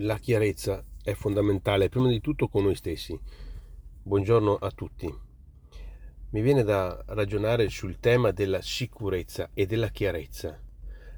[0.00, 3.18] la chiarezza è fondamentale, prima di tutto con noi stessi.
[4.02, 5.12] Buongiorno a tutti.
[6.30, 10.56] Mi viene da ragionare sul tema della sicurezza e della chiarezza,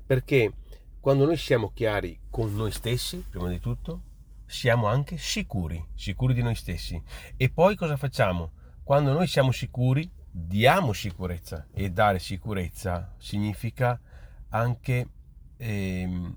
[0.07, 0.53] perché
[0.99, 4.03] quando noi siamo chiari con noi stessi, prima di tutto,
[4.47, 7.01] siamo anche sicuri, sicuri di noi stessi.
[7.37, 8.53] E poi cosa facciamo?
[8.83, 14.01] Quando noi siamo sicuri, diamo sicurezza e dare sicurezza significa
[14.49, 15.09] anche
[15.59, 16.37] ehm,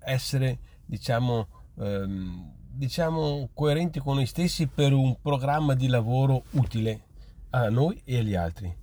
[0.00, 7.04] essere, diciamo, ehm, diciamo, coerenti con noi stessi per un programma di lavoro utile
[7.50, 8.74] a noi e agli altri.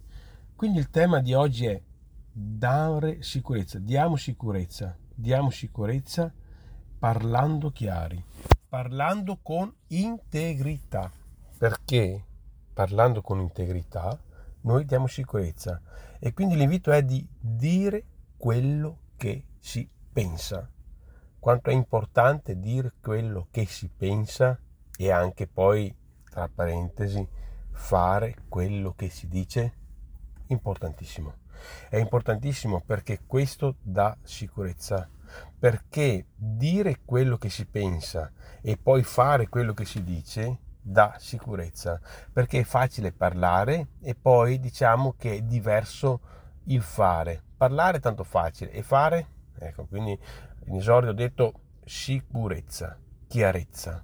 [0.55, 1.81] Quindi il tema di oggi è
[2.31, 6.33] dare sicurezza, diamo sicurezza, diamo sicurezza
[6.97, 8.23] parlando chiari,
[8.67, 11.11] parlando con integrità.
[11.57, 12.23] Perché
[12.73, 14.19] parlando con integrità
[14.61, 15.81] noi diamo sicurezza
[16.19, 18.03] e quindi l'invito è di dire
[18.35, 20.69] quello che si pensa
[21.45, 24.59] quanto è importante dire quello che si pensa
[24.97, 25.95] e anche poi,
[26.27, 27.23] tra parentesi,
[27.69, 29.73] fare quello che si dice?
[30.47, 31.35] Importantissimo.
[31.87, 35.07] È importantissimo perché questo dà sicurezza,
[35.59, 38.31] perché dire quello che si pensa
[38.63, 42.01] e poi fare quello che si dice dà sicurezza,
[42.33, 46.21] perché è facile parlare e poi diciamo che è diverso
[46.63, 47.39] il fare.
[47.55, 49.27] Parlare è tanto facile e fare,
[49.59, 50.19] ecco, quindi
[50.65, 54.03] in esordio ho detto sicurezza, chiarezza,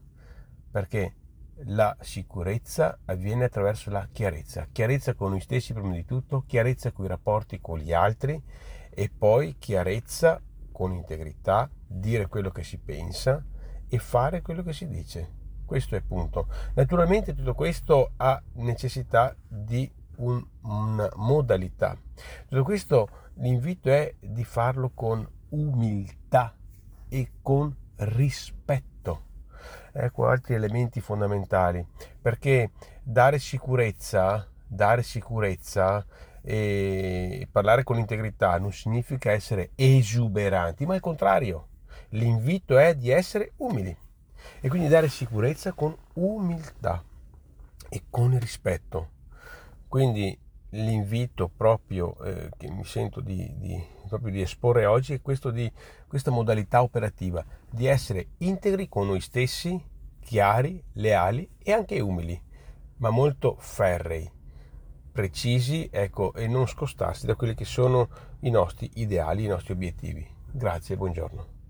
[0.69, 1.15] perché
[1.65, 7.05] la sicurezza avviene attraverso la chiarezza, chiarezza con noi stessi prima di tutto, chiarezza con
[7.05, 8.41] i rapporti con gli altri
[8.89, 13.43] e poi chiarezza con integrità, dire quello che si pensa
[13.87, 15.39] e fare quello che si dice.
[15.65, 16.47] Questo è punto.
[16.73, 21.97] Naturalmente tutto questo ha necessità di un, una modalità.
[22.47, 26.55] Tutto questo l'invito è di farlo con umiltà
[27.07, 29.29] e con rispetto.
[29.93, 31.85] Ecco altri elementi fondamentali,
[32.21, 32.71] perché
[33.03, 36.05] dare sicurezza, dare sicurezza
[36.41, 41.67] e parlare con integrità non significa essere esuberanti, ma al contrario,
[42.09, 43.95] l'invito è di essere umili
[44.59, 47.03] e quindi dare sicurezza con umiltà
[47.89, 49.09] e con rispetto.
[49.87, 50.39] Quindi
[50.71, 55.71] l'invito proprio eh, che mi sento di, di, proprio di, esporre oggi è questo di
[56.07, 59.81] questa modalità operativa di essere integri con noi stessi,
[60.19, 62.39] chiari, leali e anche umili,
[62.97, 64.29] ma molto ferrei,
[65.11, 68.09] precisi ecco, e non scostarsi da quelli che sono
[68.41, 70.25] i nostri ideali, i nostri obiettivi.
[70.51, 71.60] Grazie, buongiorno.